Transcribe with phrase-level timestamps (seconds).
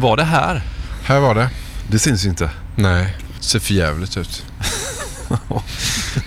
[0.00, 0.62] Var det här?
[1.04, 1.50] Här var det.
[1.90, 2.50] Det syns inte.
[2.76, 4.44] Nej, ser för jävligt ut.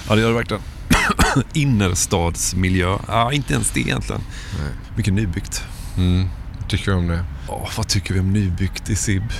[0.07, 0.63] Ja, det gör det verkligen.
[1.53, 2.97] Innerstadsmiljö.
[3.07, 4.21] Ja, inte ens det egentligen.
[4.59, 4.69] Nej.
[4.95, 5.63] Mycket nybyggt.
[5.97, 6.29] Mm,
[6.67, 7.25] tycker du om det?
[7.47, 9.23] Åh, vad tycker vi om nybyggt i SIB?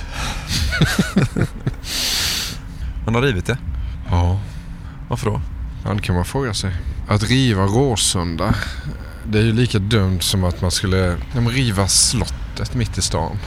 [3.06, 3.58] Man har rivit det.
[4.10, 4.40] Ja.
[5.08, 5.40] Varför då?
[5.84, 6.74] Ja, det kan man fråga sig.
[7.08, 8.54] Att riva Råsunda,
[9.24, 11.88] det är ju lika dumt som att man skulle ja, riva
[12.56, 13.38] slottet mitt i stan.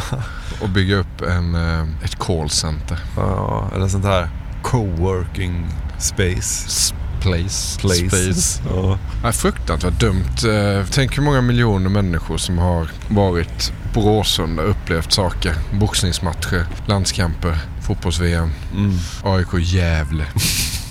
[0.62, 2.98] och bygga upp en, eh, ett callcenter.
[3.16, 4.28] Ja, eller sånt här
[4.62, 5.66] coworking
[5.98, 6.94] space.
[7.20, 7.80] Place.
[7.80, 8.08] Place.
[8.08, 8.62] Space.
[8.70, 8.98] Ja.
[9.22, 10.24] Ja, fruktansvärt dumt.
[10.48, 15.54] Eh, Tänk hur många miljoner människor som har varit på Råsunda och upplevt saker.
[15.72, 18.98] Boxningsmatcher, landskamper, fotbolls-VM, Mm.
[19.22, 20.24] AIK Gävle.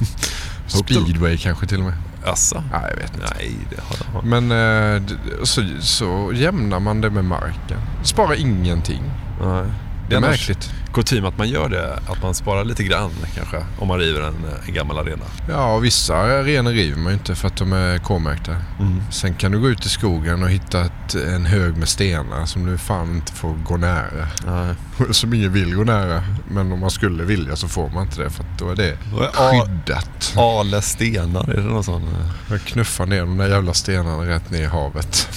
[0.68, 1.94] Speedway kanske till och med.
[2.32, 2.64] Asså?
[2.72, 3.28] Nej, jag vet inte.
[3.36, 4.28] Nej, det har det.
[4.28, 4.52] Men
[4.96, 7.80] eh, d- så, så jämnar man det med marken.
[8.04, 9.04] Sparar ingenting.
[9.42, 9.66] Nej.
[10.10, 10.70] Det är märkligt.
[10.94, 14.36] Kutym att man gör det, att man sparar lite grann kanske om man river en,
[14.68, 15.26] en gammal arena.
[15.50, 18.52] Ja, och vissa arenor river man ju inte för att de är K-märkta.
[18.80, 19.02] Mm.
[19.12, 22.66] Sen kan du gå ut i skogen och hitta ett, en hög med stenar som
[22.66, 24.28] du fan inte får gå nära.
[24.46, 24.76] Nej.
[25.12, 26.24] Som ingen vill gå nära.
[26.50, 28.88] Men om man skulle vilja så får man inte det för att då är det
[28.90, 30.34] är skyddat.
[30.36, 32.04] Ale stenar, är det någon sån?
[32.04, 35.30] eh, Man knuffar ner de där jävla stenarna rätt ner i havet.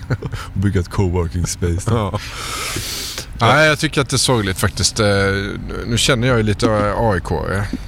[0.54, 1.90] Bygga ett coworking space.
[1.90, 2.18] Ja.
[3.40, 5.00] Nej, jag tycker att det är sorgligt faktiskt.
[5.00, 5.06] Eh,
[5.86, 7.28] Nu känner jag ju lite AIK.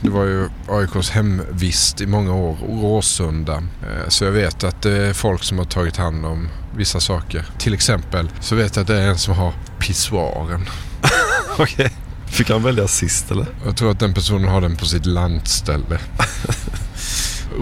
[0.01, 3.55] Det var ju AIKs hemvist i många år, Råsunda.
[3.55, 7.45] Eh, Så jag vet att det är folk som har tagit hand om vissa saker.
[7.59, 10.69] Till exempel så vet jag att det är en som har pissoaren.
[11.59, 11.91] Okej.
[12.27, 13.47] Fick han välja sist eller?
[13.67, 15.99] Jag tror att den personen har den på sitt landställe.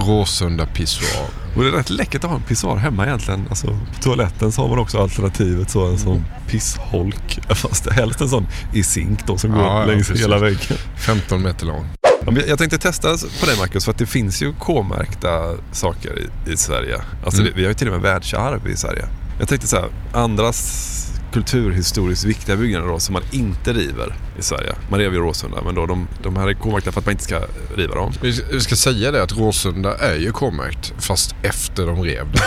[0.01, 1.27] Råsunda pissoar.
[1.57, 3.47] Och det är rätt läckert att ha en pissoar hemma egentligen.
[3.49, 7.39] Alltså, på toaletten så har man också alternativet så en sån pissholk.
[7.49, 10.25] Fast helst en sån i zink då som går Ja, ja, längs precis.
[10.25, 10.77] hela väggen.
[10.97, 11.87] 15 meter lång.
[12.27, 13.09] Ja, Jag tänkte testa
[13.41, 15.29] på dig Marcus för att det finns ju K-märkta
[15.73, 16.97] saker i, i Sverige.
[17.25, 17.53] Alltså Mm.
[17.53, 19.05] det, vi har ju till och med världsarv i Sverige.
[19.39, 24.75] Jag tänkte så här, andras kulturhistoriskt viktiga byggnader då som man inte river i Sverige.
[24.91, 27.25] Man rev ju Råsunda men då de, de här är K-märkta för att man inte
[27.25, 27.41] ska
[27.77, 28.13] riva dem.
[28.23, 32.43] Vi vi ska säga det att Råsunda är ju K-märkt fast efter de rev det.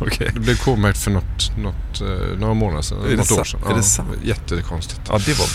[0.00, 0.30] Okej.
[0.34, 3.04] Det blev K-märkt för något, något, eh, några månader sedan.
[3.04, 3.60] Är det något år sedan.
[3.70, 4.08] är det sant?
[4.22, 5.00] Jättekonstigt.
[5.08, 5.48] Ja, det var,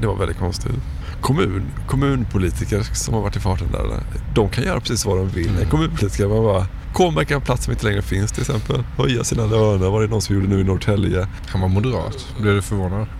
[0.00, 0.72] det var väldigt konstigt.
[1.20, 4.02] Kommun, kommunpolitiker som har varit i farten där,
[4.34, 5.48] de kan göra precis vad de vill.
[5.48, 5.68] Mm.
[5.68, 6.66] Kommunpolitiker, man bara
[6.98, 8.84] K-märka en plats som inte längre finns till exempel.
[8.96, 11.28] Höja sina löner, var det någon som gjorde nu i Norrtälje.
[11.48, 12.26] Han var moderat.
[12.40, 13.06] Blev du förvånad?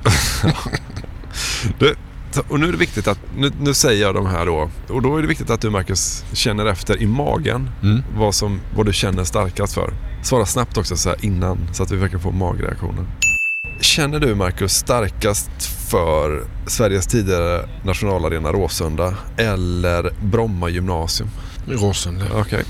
[1.78, 1.94] Det,
[2.48, 5.16] och nu är det viktigt att, nu, nu säger jag de här då, och då
[5.16, 8.02] är det viktigt att du Marcus känner efter i magen Mm.
[8.16, 9.92] vad, som, vad du känner starkast för.
[10.22, 13.06] Svara snabbt också så innan så att vi verkligen får magreaktioner.
[13.80, 15.50] Känner du Marcus starkast
[15.90, 21.30] för Sveriges tidigare nationalarena Råsunda eller Bromma gymnasium?
[21.66, 22.24] Råsunda.
[22.34, 22.64] Okej.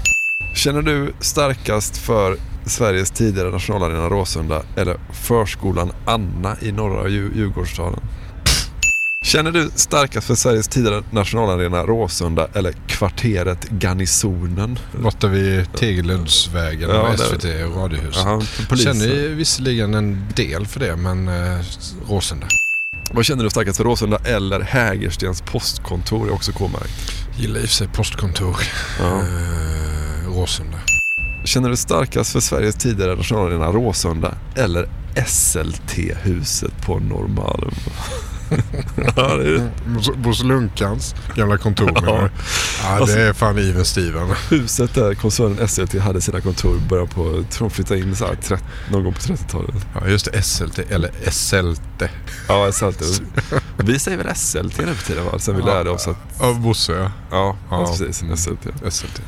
[0.55, 8.01] Känner du starkast för Sveriges tidigare nationalarena Råsunda eller förskolan Anna i norra Dju- Djurgårdsstaden?
[9.25, 14.79] Känner du starkast för Sveriges tidigare nationalarena Råsunda eller kvarteret Garnisonen?
[15.03, 18.69] Borta vid Tegeluddsvägen Ja, och SVT och Radiohuset.
[18.69, 18.95] Polisen.
[18.95, 21.61] Känner ju visserligen en del för det men eh,
[22.09, 22.47] Råsunda.
[23.13, 27.13] Vad känner du starkast för Råsunda eller Hägerstens postkontor är också K-märkt?
[27.39, 28.57] Gillar i och för sig postkontor.
[28.99, 29.23] Ja.
[30.29, 30.79] Råsunda.
[31.45, 34.89] Känner du starkast för Sveriges tidigare nationalarena Råsunda eller
[35.27, 37.75] SLT-huset på Norrmalm?
[39.17, 39.71] ja, det är
[40.23, 41.91] Bosse- Lunkans gamla kontor.
[41.95, 42.03] Ja.
[42.07, 42.29] ja.
[42.83, 44.29] ja, Alltså- det är fan even Steven.
[44.51, 48.35] huset där koncernen SLT hade sina kontor började på, tror de flyttade in så här,
[48.35, 49.87] trett, någon gång på 30-talet.
[49.95, 50.43] Ja, just det.
[50.43, 52.03] SLT, eller SLT.
[52.49, 53.23] Ja, SLT.
[53.77, 55.39] Vi säger väl SLT nu för tiden va?
[55.39, 57.11] Sen vi lärde oss att, Av Bosse, ja.
[57.31, 57.87] ja, Ja.
[57.87, 58.93] precis, SLT.
[58.93, 59.23] SLT.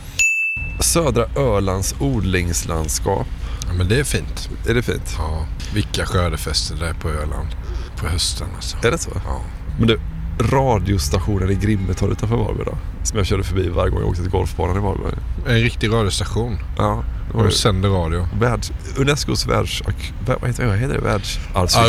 [0.93, 3.27] Södra Ölands odlingslandskap.
[3.67, 4.51] Ja, men det är fint.
[4.69, 5.15] Är det fint?
[5.19, 7.49] Ja, vilka skördefester det är på Öland.
[7.97, 8.77] På hösten alltså.
[8.83, 9.11] Är det så?
[9.25, 9.41] Ja.
[9.79, 10.01] Men du,
[10.41, 12.79] radiostationen i Grimmetorp utanför Varberg då.
[13.03, 15.15] Som jag körde förbi varje gång jag åkte till golfbanan i Varberg.
[15.47, 16.59] En riktig radiostation.
[16.79, 17.05] Ja,
[17.35, 18.29] Och du sänder radio.
[18.41, 19.83] världs, Unescos världs...
[20.27, 20.99] Vad heter det?
[21.01, 21.81] Världsarvslista.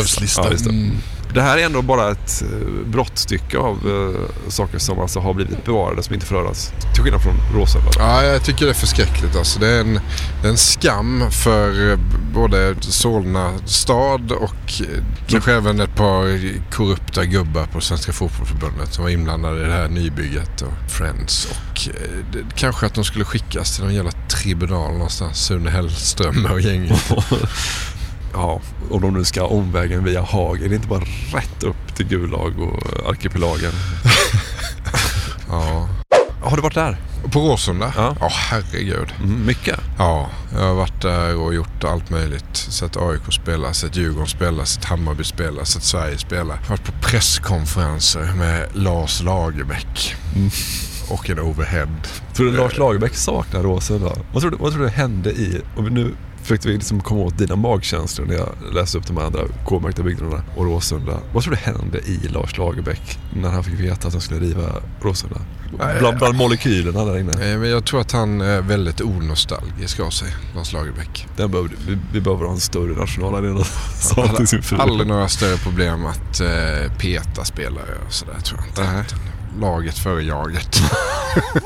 [0.42, 0.70] Arvslista.
[0.70, 0.70] Ja.
[0.70, 0.96] Mm.
[1.34, 5.64] Det här är ändå bara ett eh, brottstycke av eh, saker som alltså har blivit
[5.64, 6.72] bevarade som inte föröras.
[6.94, 7.90] Till skillnad från Råsunda.
[7.98, 9.36] Ja, jag tycker det är förskräckligt.
[9.36, 9.60] Alltså.
[9.60, 10.00] Det, är en,
[10.40, 11.98] det är en skam för eh,
[12.34, 19.04] både Solna stad och eh, kanske även ett par korrupta gubbar på Svenska Fotbollförbundet som
[19.04, 21.48] var inblandade i det här nybygget och Friends.
[21.50, 25.46] Och eh, kanske att de skulle skickas till någon jävla tribunal någonstans.
[25.46, 27.10] Sune Hellström och gänget.
[28.32, 30.62] Ja, om de nu ska omvägen via Haag.
[30.62, 33.72] Är det inte bara rätt upp till Gulag och arkipelagen?
[35.48, 35.88] Ja.
[36.40, 36.96] Har du varit där?
[37.32, 37.92] På Råsunda?
[37.96, 38.16] Ja.
[38.20, 39.12] Ja, herregud.
[39.22, 39.80] Mm, mycket.
[39.98, 42.56] Ja, jag har varit där och gjort allt möjligt.
[42.56, 46.58] Sett AIK spela, sett Djurgården spela, sett Hammarby spela, sett Sverige spela.
[46.68, 50.14] Varit på presskonferenser med Lars Lagerbäck.
[50.36, 50.50] Mm.
[51.10, 51.88] Och en overhead.
[52.34, 54.12] Tror du Lars Lagerbäck saknar Råsunda?
[54.32, 55.60] Vad tror du, vad tror du hände i...
[55.76, 59.40] Och nu försökte vi liksom komma åt dina magkänslor när jag läste upp de andra
[59.66, 61.18] K-märkta byggnaderna och Råsunda.
[61.32, 64.62] Vad tror du hände i Lars Lagerbäck när han fick veta att han skulle riva
[65.00, 65.40] Råsunda?
[65.98, 67.32] Bland, bland molekylerna där inne.
[67.52, 71.26] Eh, Men jag tror att han är väldigt onostalgisk av sig, Lars Lagerbäck.
[71.36, 73.64] Den behövde, vi, vi behöver ha en större nationalarena.
[74.00, 74.76] Sa Han till sin hade fru.
[74.78, 78.92] aldrig några större problem att eh, peta spelare och sådär tror jag inte.
[78.94, 79.04] Nej.
[79.60, 80.80] Laget före jaget.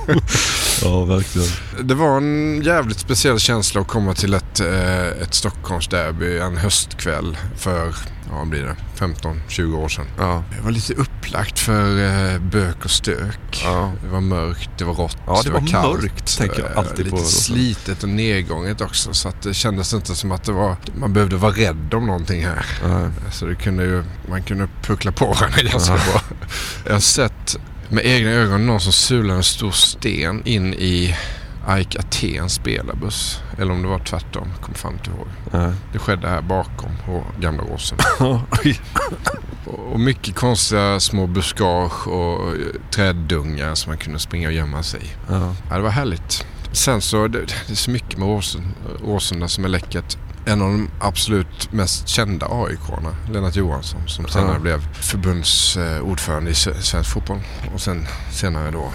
[0.83, 1.49] Ja, verkligen.
[1.83, 7.39] Det var en jävligt speciell känsla att komma till ett, eh, ett Stockholmsderby en höstkväll
[7.57, 7.95] för,
[8.31, 10.07] ja blir det, 15-20 år sedan.
[10.19, 10.43] Ja.
[10.57, 13.63] Det var lite upplagt för eh, bök och stök.
[13.65, 13.93] Ja.
[14.03, 16.03] Det var mörkt, det var rått, Ja, det var kallt.
[16.03, 17.23] mörkt, tänker jag alltid lite på.
[17.23, 21.37] slitet och nedgånget också så att det kändes inte som att det var, man behövde
[21.37, 22.67] vara rädd om någonting här.
[22.83, 23.09] Ja.
[23.33, 26.01] Så det kunde ju, man kunde puckla på varandra ganska Ja.
[26.13, 26.21] bra.
[26.87, 27.33] Jag har sett
[27.91, 31.17] med egna ögon någon som sulade en stor sten in i
[31.79, 33.41] Ike Athens spelarbuss.
[33.59, 35.27] Eller om det var tvärtom, kommer fan inte ihåg.
[35.53, 35.73] Ja.
[35.93, 37.99] Det skedde här bakom på Gamla Åsen.
[39.93, 42.57] Och mycket konstiga små buskage och eh,
[42.91, 45.09] träddungar som man kunde springa och gömma sig i.
[45.29, 45.55] Ja.
[45.71, 46.47] Ja, det var härligt.
[46.73, 48.29] Sen så, det, det är så mycket med
[49.03, 50.17] Åsen, som är läckert.
[50.49, 54.59] En av de absolut mest kända AIK-arna, Lennart Johansson, som senare Ja.
[54.59, 57.41] blev förbundsordförande i svensk fotboll.
[57.75, 58.93] Och sen senare då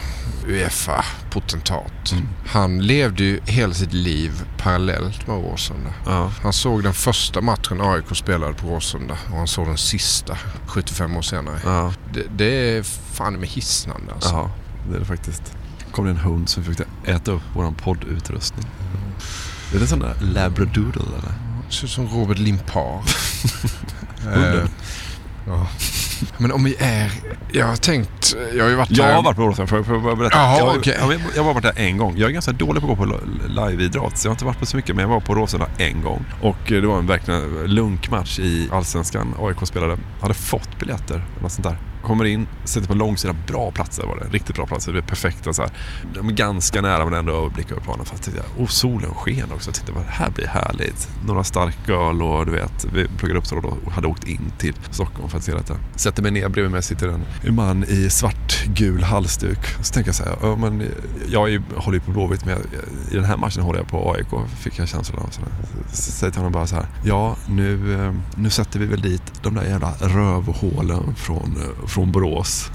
[0.48, 2.12] Uefa-potentat.
[2.12, 2.27] Mm.
[2.48, 5.89] Han levde ju hela sitt liv parallellt med Åsunda.
[6.06, 6.31] Ja.
[6.42, 10.38] Han såg den första matchen AIK spelade på Åsunda och han såg den sista
[10.68, 11.59] 75 år senare.
[11.65, 11.94] Ja.
[12.13, 12.83] Det, det är
[13.13, 14.30] fan med hisnande alltså.
[14.30, 14.51] Ja,
[14.89, 15.44] det är det faktiskt.
[15.92, 18.65] kom det en hund som försökte äta upp våran poddutrustning.
[19.72, 21.34] Är det en sån där labradoodle eller?
[21.70, 23.02] Ser ut som Robert Limpar.
[24.24, 24.70] Hunden.
[25.46, 25.68] Eh, ja.
[26.38, 27.12] Men om vi är...
[27.52, 28.36] Jag har tänkt...
[28.56, 30.38] Jag har ju varit Jag har varit på Råsunda, får jag- får jag berätta?
[30.38, 30.96] Jaha, jag, har- okej.
[31.00, 32.14] jag, har- jag har varit där en gång.
[32.18, 34.66] Jag är ganska dålig på att gå på liveidrott, så jag har inte varit på
[34.66, 34.96] så mycket.
[34.96, 36.26] Men jag var på Råsunda en gång.
[36.42, 39.36] Och eh, det var en verkligen lunkmatch i Allsvenskan.
[39.40, 39.98] AIK spelade.
[40.22, 41.78] Hade fått biljetter, eller något sånt där.
[42.01, 43.36] Kommer in, sätter på långsida.
[43.48, 44.27] Bra platser var det.
[44.38, 44.94] Riktigt bra platser.
[44.94, 45.71] Det är perfekta så här.
[46.13, 48.06] De är ganska nära men ändå överblick över planen.
[48.06, 49.71] Fast titta, och solen sken också.
[49.88, 51.09] Jag vad det här blir härligt.
[51.25, 52.86] Några starköl och du vet.
[52.94, 55.75] Vi pluggade upp och hade åkt in till Stockholm för att se detta.
[55.95, 59.59] Sätter mig ner bredvid mig sitter en, man i svartgul halsduk.
[59.81, 60.83] Så tänker jag så här, ja, men
[61.30, 62.62] jag är, håller ju på Blåvitt men jag,
[63.12, 64.50] i den här matchen håller jag på AIK.
[64.59, 65.30] Fick jag känslan av.
[65.94, 69.24] Så säger till honom bara så här, ja nu, eh, nu sätter vi väl dit
[69.42, 72.69] de där jävla rövhålen från, eh, från Borås.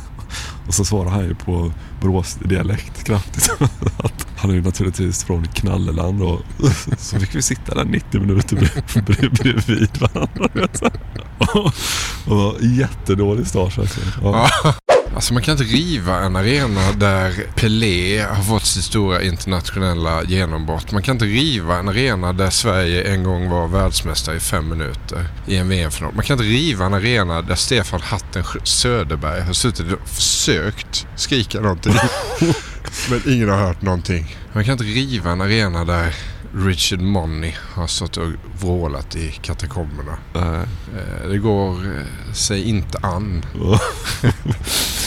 [0.66, 3.50] Och så svarar han ju på Borås-dialekt kraftigt.
[4.36, 6.40] Han är ju naturligtvis från Knalleland och
[6.98, 8.56] så fick vi sitta där 90 minuter
[9.30, 10.68] bredvid varandra.
[11.38, 11.72] Och,
[12.32, 14.08] och jättedålig start verkligen.
[14.22, 14.48] Ja.
[15.20, 20.92] Alltså man kan inte riva en arena där Pelé har fått sitt stora internationella genombrott.
[20.92, 25.28] Man kan inte riva en arena där Sverige en gång var världsmästare i fem minuter
[25.46, 26.14] i en VM-final.
[26.14, 31.60] Man kan inte riva en arena där Stefan Hatten Söderberg har suttit och försökt skrika
[31.60, 31.94] någonting.
[33.10, 34.36] Men ingen har hört någonting.
[34.52, 36.14] Man kan inte riva en arena där
[36.54, 38.28] Richard Money har stått och
[38.60, 40.18] vrålat i katakomberna.
[40.34, 43.44] Eh, Det går eh, sig inte an.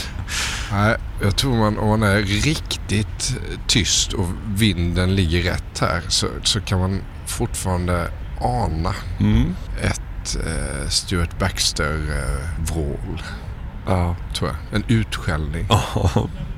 [0.74, 3.36] Nej, jag tror man om man är riktigt
[3.68, 4.25] tyst och
[4.56, 8.08] vinden ligger rätt här så, så kan man fortfarande
[8.42, 9.56] ana Mm.
[9.82, 13.22] ett eh, Stuart Baxter-vrål.
[13.88, 14.15] Ja.
[14.36, 14.75] tror jag.
[14.82, 15.65] En utskällning.
[15.70, 15.84] Ja,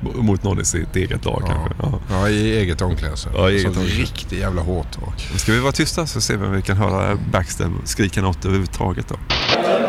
[0.14, 1.52] Mot någon i sitt eget lag Ja.
[1.52, 1.74] kanske.
[1.82, 2.00] Ja.
[2.10, 3.34] Ja, i eget omklädningsrum.
[3.36, 4.00] Ja, i eget Sån omklädningsrum.
[4.06, 5.30] riktig jävla hårtork.
[5.36, 9.08] Ska vi vara tysta så ser vi om vi kan höra Baxter skrika något överhuvudtaget
[9.08, 9.14] då.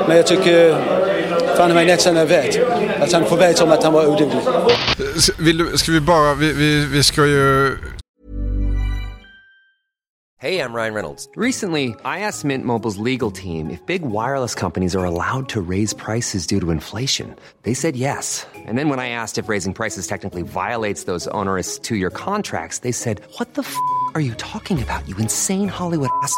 [0.07, 0.69] Men jag tycker
[1.57, 2.59] fan i mig nästan jag vet.
[3.01, 4.41] Att han får veta om att han var oduglig.
[5.39, 7.77] Vill du, ska vi bara, vi, vi, vi ska ju...
[10.39, 11.27] Hey, I'm Ryan Reynolds.
[11.35, 15.95] Recently, I asked Mint Mobile's legal team if big wireless companies are allowed to raise
[15.95, 17.35] prices due to inflation.
[17.63, 18.45] They said yes.
[18.55, 22.79] And then when I asked if raising prices technically violates those onerous two year contracts,
[22.79, 23.75] they said, What the f
[24.13, 26.37] are you talking about, you insane Hollywood ass?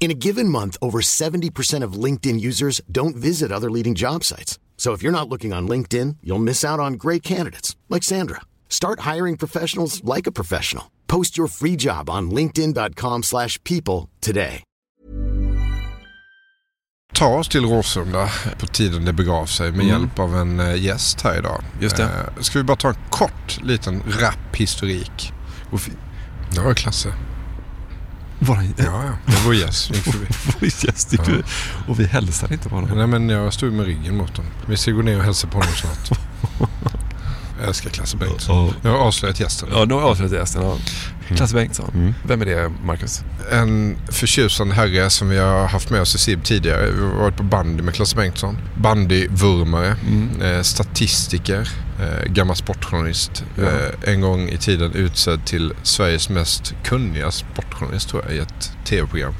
[0.00, 4.58] In a given month, over 70% of LinkedIn users don't visit other leading job sites.
[4.78, 8.40] So if you're not looking on LinkedIn, you'll miss out on great candidates like Sandra.
[8.70, 10.84] Start hiring professionals like a professional.
[11.06, 14.62] Post your free job on linkedin.com/people slash people today.
[17.12, 18.28] ta oss till Råsunda
[18.58, 19.88] på tiden det begav sig med Mm.
[19.88, 21.62] hjälp av en eh, gäst här idag.
[21.80, 22.02] Just det.
[22.02, 25.32] Eh, Ska vi bara ta en kort liten rapp historik?
[25.70, 25.92] Och fi-
[26.54, 27.14] Det var Klasse.
[28.46, 29.12] Han Ja, ja.
[29.26, 29.90] Det var vår gäst.
[29.94, 30.26] Gick förbi.
[30.60, 31.42] vår gäst gick förbi.
[31.88, 32.98] Och vi hälsade inte på honom.
[32.98, 34.52] Nej men jag stod med ryggen mot honom.
[34.66, 36.18] Vi ska gå ner och hälsa på honom snart.
[37.60, 38.66] Jag älskar Klasse Bengtsson.
[38.66, 38.74] Ja.
[38.82, 39.68] Jag har avslöjat gästen.
[39.72, 40.62] Ja, nu har avslöjat gästen.
[40.62, 40.76] Ja.
[41.36, 41.90] Klasse Bengtsson.
[41.94, 42.14] Mm.
[42.24, 43.22] Vem är det, Marcus?
[43.52, 46.90] En förtjusande herre som vi har haft med oss i SIB tidigare.
[46.90, 48.58] Vi har varit på bandy med Klasse Bengtsson.
[48.76, 49.96] Bandyvurmare,
[50.42, 51.68] eh, statistiker,
[52.00, 53.44] eh, gammal sportjournalist.
[53.56, 53.62] Ja.
[53.62, 58.72] Eh, en gång i tiden utsedd till Sveriges mest kunniga sportjournalist tror jag i ett
[58.84, 59.34] tv-program.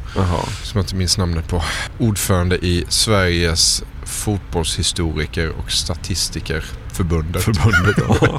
[0.63, 1.63] Som jag inte minns namnet på.
[1.99, 6.80] Ordförande i Sveriges fotbollshistoriker och statistikerförbundet.
[6.97, 7.47] Förbundet,
[8.09, 8.39] ja.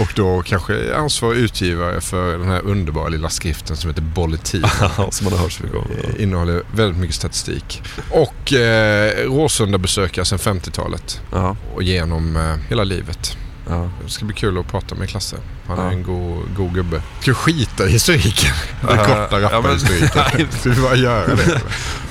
[0.00, 4.64] och då kanske ansvarig utgivare för den här underbara lilla skriften som heter Bolletin.
[5.10, 5.86] Som man har hört så mycket om.
[6.16, 7.82] Eh, Innehåller väldigt mycket statistik.
[8.10, 11.20] Och eh, Råsunda besökare sedan 50-talet.
[11.32, 11.56] Ja.
[11.74, 13.36] Och genom eh, hela livet.
[13.68, 13.90] Ja.
[14.04, 15.36] Det ska bli kul att prata med Klasse.
[15.66, 15.90] Han är Ja.
[15.92, 17.02] en god, god gubbe.
[17.20, 18.52] Ska vi skita i historiken?
[18.80, 20.48] Den Ja, korta ja, rappa men- historiken.
[20.50, 21.60] Ska vi bara göra det?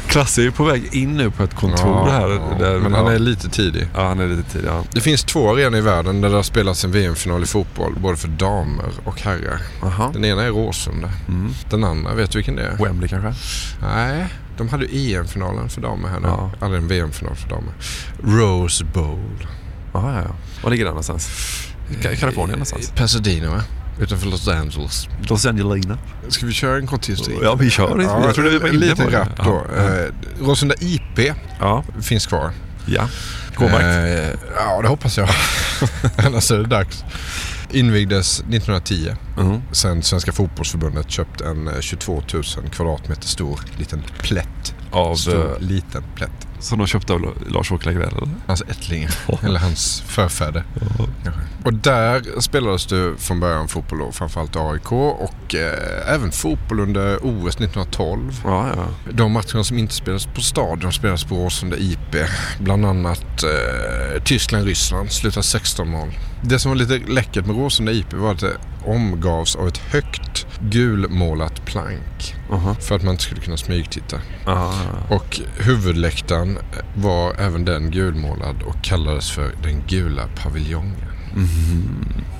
[0.08, 2.28] Klasse är ju på väg in nu på ett kontor här.
[2.60, 3.12] Där, men han ja.
[3.12, 3.88] är lite tidig.
[3.96, 4.68] Ja, han är lite tidig.
[4.68, 4.84] Ja.
[4.92, 7.94] Det finns två arenor i världen där det har spelats en VM-final i fotboll.
[8.00, 9.62] Både för damer och herrar.
[9.84, 10.10] Aha.
[10.14, 11.10] Den ena är Råsunda.
[11.28, 11.54] Mm.
[11.70, 12.84] Den andra, vet du vilken det är?
[12.86, 13.34] Wembley kanske?
[13.82, 16.28] Nej, de hade EM-finalen för damer här nu.
[16.28, 16.52] Ja.
[16.60, 17.74] Aldrig en VM-final för damer.
[18.24, 19.48] Rose Bowl.
[20.04, 20.36] Ja, ja, ja.
[20.64, 21.30] Var ligger den någonstans?
[22.02, 22.92] Kalifornien någonstans?
[22.96, 23.64] Pasadena va?
[24.00, 25.08] Utanför Los Angeles.
[25.30, 25.98] Los Angelina.
[26.28, 27.40] Ska vi köra en kort historik?
[27.44, 28.02] Ja, vi kör.
[28.02, 29.04] Ja, jag trodde vi var inne det.
[29.20, 29.66] rapp då.
[29.76, 30.10] Ja, Eh,
[30.42, 31.84] Råsunda IP ja.
[32.02, 32.52] finns kvar.
[32.86, 33.08] ja.
[33.56, 33.82] K-mark.
[33.84, 35.30] Eh, ja, det hoppas jag.
[36.26, 37.04] Annars är det dags.
[37.72, 39.16] Invigdes 1910.
[39.38, 39.62] Mhm.
[39.72, 44.76] Sen Svenska fotbollsförbundet köpt en eh, 22 000 kvadratmeter stor liten plätt.
[44.92, 46.45] Av, Stor, eh, liten plätt.
[46.66, 48.30] Som de köpte av Lars-Åke Lagrell eller?
[48.48, 49.12] Hans ättlingar.
[49.44, 50.64] Eller hans förfäder.
[51.64, 57.18] Och där spelades det från början fotboll då, framförallt AIK och eh, även fotboll under
[57.18, 58.42] OS 1912.
[58.44, 58.88] Ja, ja.
[59.12, 62.16] De matcherna som inte spelades på stadion spelades på Råsunda IP.
[62.60, 66.12] Bland annat eh, Tyskland-Ryssland slutade 16-0.
[66.42, 70.48] Det som var lite läckert med Råsunda IP var att det omgavs av ett högt
[70.60, 72.35] gulmålat plank.
[72.52, 72.76] Aha.
[72.80, 74.18] För att man inte skulle kunna smygtitta.
[74.46, 74.74] Ja,
[75.10, 76.58] Och huvudläktaren
[76.96, 80.96] var även den gulmålad och kallades för den gula paviljongen.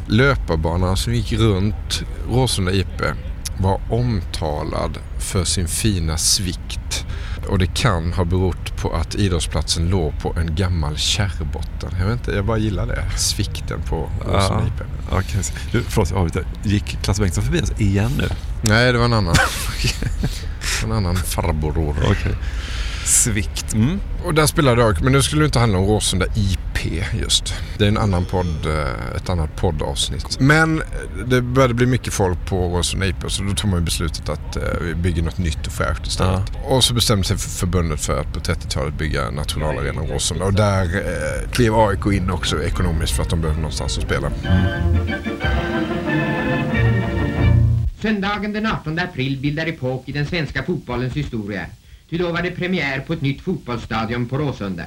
[0.08, 3.02] Löparbanan som gick runt Råsunda IP
[3.58, 7.06] var omtalad för sin fina svikt.
[7.50, 11.90] Och det kan ha berott på att idrottsplatsen låg på en gammal kärrbotten.
[12.00, 13.04] Jag vet inte, jag bara gillar det.
[13.18, 14.68] Svikten på Råsunda Ja.
[14.68, 14.84] IP.
[15.12, 15.42] Okej.
[15.72, 16.46] Du, förlåt, jag avbryter.
[16.64, 18.30] Gick Klasse Bengtsson förbi oss igen nu?
[18.68, 19.36] Nej, det var en annan.
[20.84, 21.96] en annan farbror.
[22.12, 22.36] Okej.
[23.06, 23.74] Svikt.
[23.74, 24.00] Mm.
[24.24, 27.54] Och där spelade jag, men nu skulle det inte handla om Råsunda IP just.
[27.78, 30.40] Det är en annan podd, eh, ett annat poddavsnitt.
[30.40, 30.82] Men
[31.28, 34.64] det började bli mycket folk på Råsunda IP så då tog man beslutet att eh,
[34.82, 36.42] vi bygger något nytt och fräscht istället.
[36.64, 40.46] Och så bestämde sig för- förbundet för att på 30-talet bygga nationalarenan Råsunda.
[40.46, 44.32] Och där eh, klev AIK in också ekonomiskt för att de behövde någonstans att spela.
[48.06, 51.66] Söndagen den 18 april bildar epok i den svenska fotbollens historia.
[52.10, 54.86] Ty då var det premiär på ett nytt fotbollsstadion på Råsunda.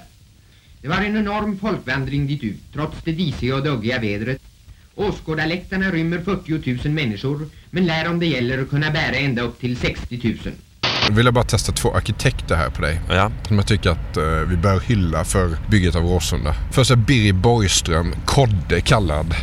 [0.83, 4.43] Det var en enorm folkvandring dit ut, trots det disiga och duggiga vädret.
[4.95, 9.61] Åskådarläktarna rymmer 40 000 människor, men lär om det gäller att kunna bära ända upp
[9.61, 10.55] till 60 000.
[11.09, 13.01] Nu vill jag bara testa två arkitekter här på dig.
[13.09, 13.31] Ja.
[13.47, 16.55] Som jag tycker att eh, vi bör hylla för bygget av Råsunda.
[16.71, 19.35] Först är Birger Borgström, Kodde kallad.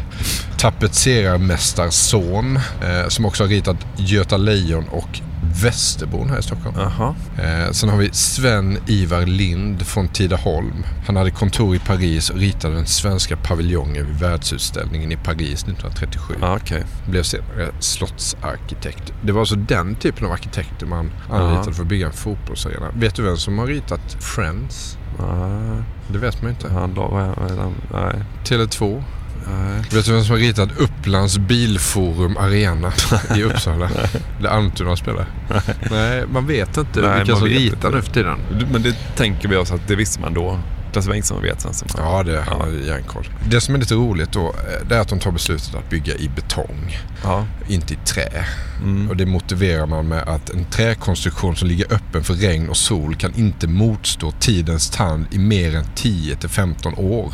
[0.57, 2.55] Tapetserarmästarson.
[2.55, 5.21] Eh, som också har ritat Göta Lejon och
[5.63, 6.75] Västerbron här i Stockholm.
[6.77, 7.15] Jaha.
[7.37, 10.85] Eh, sen har vi Sven Ivar Lind från Tidaholm.
[11.07, 16.33] Han hade kontor i Paris och ritade den svenska paviljongen vid världsutställningen i Paris 1937.
[16.41, 16.83] Ja, okej.
[17.09, 19.13] Blev senare slottsarkitekt.
[19.21, 22.91] Det var alltså den typen av arkitekter man anlitade för att bygga en fotbollsarena.
[22.95, 24.97] Vet du vem som har ritat Friends?
[25.19, 25.83] Nej.
[26.07, 26.69] Det vet man inte.
[26.69, 27.21] Han la...
[27.21, 27.73] är han?
[29.47, 29.81] Nej.
[29.81, 29.95] Tele2.
[29.95, 32.93] Vet du vem som har ritat Upplands Bilforum Arena
[33.37, 33.89] i Uppsala?
[34.41, 35.25] Där Almtuna spelar.
[35.91, 38.39] Nej, man vet inte Nej, vilka som ritar nu för tiden.
[38.71, 40.59] Men det tänker vi oss att det visste man då.
[40.95, 41.73] Niklas Bengtsson vet sen.
[41.73, 43.29] Som Ja, det har jag järnkoll.
[43.49, 46.15] Det som är lite roligt då, eh, det är att de tar beslutet att bygga
[46.15, 46.99] i betong.
[47.23, 47.45] Ja.
[47.67, 48.45] Inte i trä.
[49.09, 53.15] Och det motiverar man med att en träkonstruktion som ligger öppen för regn och sol
[53.15, 57.33] kan inte motstå tidens tand i mer än 10-15 år.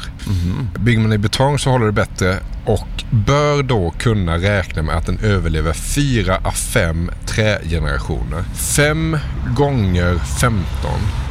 [0.80, 5.06] Bygger man i betong så håller det bättre och bör då kunna räkna med att
[5.06, 8.44] den överlever 4 à 5 trägenerationer.
[8.54, 9.18] 5
[9.56, 10.66] gånger 15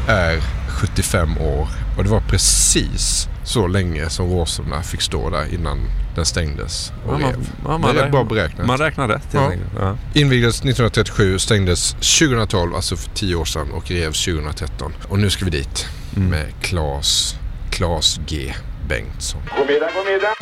[0.09, 1.69] är 75 år
[2.01, 5.79] och det var precis så länge som Råsunda fick stå där innan
[6.15, 7.49] den stängdes och Ja, rev.
[7.65, 8.67] man, det är rätt bra beräknat.
[8.67, 9.53] Man räknar rätt Ja.
[9.81, 9.97] Ja.
[10.15, 14.93] Invigdes 1937, stängdes 2012, alltså för 10 år sedan och revs 2013.
[15.09, 17.35] Och nu ska vi dit med Claes,
[17.71, 18.55] Claes G
[18.89, 19.41] Bengtsson.
[19.59, 20.35] God middag, god middag.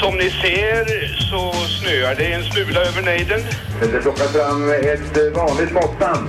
[0.00, 3.40] Som ni ser så snöar det en smula över nejden.
[3.80, 6.28] Det plockar fram ett vanligt måttband.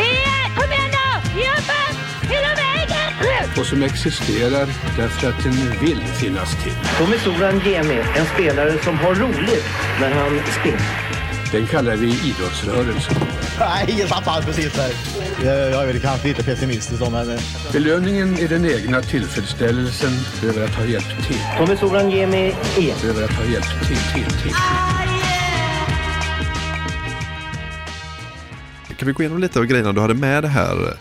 [3.57, 4.67] och som existerar
[4.97, 6.73] därför att den vill finnas till.
[6.97, 9.65] Tommy Soran Gemi, en spelare som har roligt
[9.99, 11.11] när han spelar.
[11.51, 13.15] Den kallar vi idrottsrörelsen.
[13.59, 14.91] Nej, ingen tappar precis där.
[15.43, 17.37] Jag är väl kanske lite pessimistisk då, men...
[17.73, 20.11] Belöningen är den egna tillfredsställelsen
[20.43, 21.39] över att ha hjälpt till.
[21.57, 23.09] Tommy Soran Gemi är...
[23.09, 24.55] Över att ha hjälpt till, till, till.
[28.97, 30.97] Kan vi gå igenom lite av grejerna du hade med det här?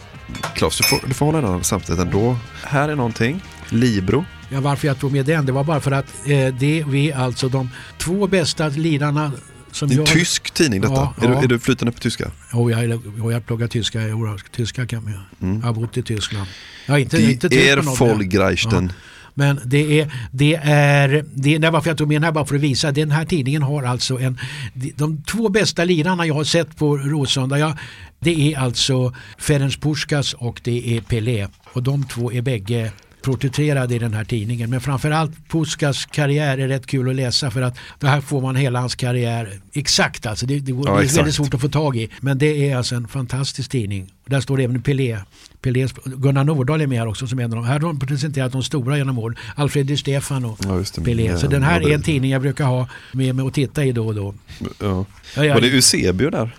[0.55, 2.37] Claes, du får, du får hålla den samtidigt ändå.
[2.65, 3.43] Här är någonting.
[3.69, 4.25] Libro.
[4.49, 7.49] Ja, varför jag tog med den, det var bara för att eh, det vi alltså
[7.49, 9.33] de två bästa lirarna
[9.73, 10.15] som Det är en jag...
[10.15, 10.95] tysk tidning detta.
[10.95, 11.39] Ja, är, ja.
[11.39, 12.31] Du, är du flytande på tyska?
[12.53, 14.03] Jo, jag, jo, jag pluggar tyska.
[14.03, 15.49] Jo, tyska kan jag.
[15.49, 15.61] Mm.
[15.61, 16.47] Jag har bott i Tyskland.
[16.87, 18.93] Jag inte, Die inte tryckt på något,
[19.35, 22.55] men- det är, det är, det är varför jag tog med den här bara för
[22.55, 22.93] att visa.
[22.93, 24.39] Den här tidningen har alltså en,
[24.75, 27.59] de, de två bästa lirarna jag har sett på Råsunda.
[27.59, 27.79] Jag,
[28.19, 31.47] det är alltså Ferenc Puskas och det är Pelé.
[31.73, 34.71] Och de två är bägge porträtterade i den här tidningen.
[34.71, 38.57] Men framförallt Puskas karriär är rätt kul att läsa för att det här får man
[38.57, 40.47] hela hans karriär exakt alltså.
[40.47, 41.19] Det, det, Ja, det är exakt.
[41.19, 42.09] väldigt svårt att få tag i.
[42.21, 44.13] Men det är alltså en fantastisk tidning.
[44.27, 45.19] Där står det även Pelé.
[45.63, 47.65] Pelés, Gunnar Nordahl är med här också som en av dem.
[47.65, 49.37] Här har de presenterat de stora genom åren.
[49.57, 50.85] Alfred Di Stefano Ja.
[51.05, 51.37] Pelé.
[51.39, 54.07] Så den här är en tidning jag brukar ha med mig och titta i då
[54.07, 54.35] och då.
[54.79, 55.05] Ja.
[55.37, 55.55] Ja.
[55.55, 56.57] Var det Eusebio där?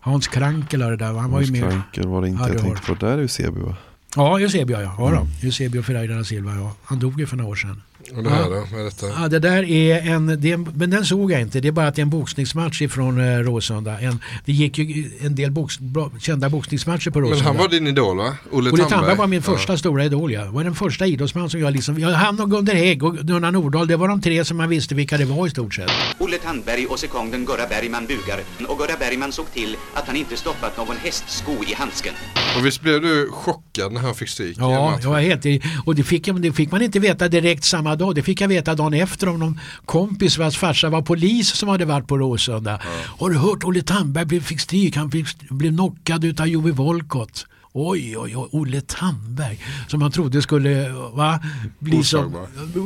[0.00, 1.12] Hans Krankel har det där.
[1.12, 1.60] Han var ju Hans med.
[1.60, 2.94] Krankel var det inte Ja, jag tänkte på.
[3.06, 3.76] Där är Eusebio va?
[4.16, 4.94] Ja, Eusebio ja.
[4.98, 5.20] ja Mm.
[5.40, 5.46] då.
[5.46, 6.72] Eusebio Ferreira da Silva ja.
[6.84, 7.82] Han dog ju för några år sedan.
[8.16, 8.48] Och det här Ja.
[8.48, 8.64] då?
[8.72, 9.06] Vad är detta?
[9.06, 11.60] Ja, det där är en, det men den såg jag inte.
[11.60, 14.00] Det är bara att det är en boxningsmatch ifrån eh, Råsunda.
[14.00, 17.48] En, det gick ju en del box, bra, kända boxningsmatcher på Men Råsunda.
[17.50, 18.36] han var din idol va?
[18.52, 19.52] Olle, Olle Tandberg var min Ja.
[19.56, 20.32] första stora idol.
[20.32, 20.50] Ja.
[20.50, 23.86] var den första idrottsman som jag liksom, jag, han och Gunder Hägg och Gunnar Nordahl,
[23.86, 25.90] det var de tre som man visste vilka det var i stort sett.
[26.18, 30.36] Olle Tandberg och sekonden Gurra Bergman bugar och Gurra Bergman såg till att han inte
[30.36, 32.14] stoppat någon hästsko i handsken.
[32.56, 34.56] Och visst blev du chockad när han fick stryk?
[34.60, 38.14] Ja, jag var helt och det fick, det fick man inte veta direkt samma dag.
[38.14, 41.84] Det fick jag veta dagen efter om någon kompis vars farsa var polis som hade
[41.84, 42.80] varit på Råsunda.
[43.18, 44.96] Har du hört Olle Tandberg blev, fick stryk?
[44.96, 47.46] Han fick, blev knockad utav Jovi Volkott.
[47.72, 49.58] Oj, oj, oj, Olle Tandberg
[49.88, 51.40] som man trodde skulle va,
[51.78, 52.36] bli som,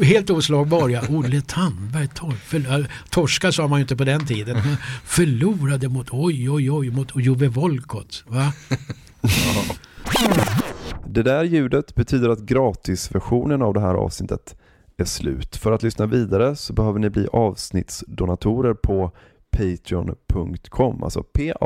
[0.02, 0.88] helt oslagbar.
[0.88, 1.00] Ja.
[1.08, 4.56] Olle Tandberg, tor, för, äh, torska sa man ju inte på den tiden.
[4.56, 8.24] Men Förlorade mot, oj, oj, oj, mot Jovi Volkott.
[8.26, 8.52] Va?
[11.06, 14.56] Det där ljudet betyder att gratisversionen av det här avsnittet
[14.96, 15.56] är slut.
[15.56, 19.10] För att lyssna vidare så behöver ni bli avsnittsdonatorer på
[19.50, 21.60] patreon.com, alltså p-a-t-r-e-o-n.com.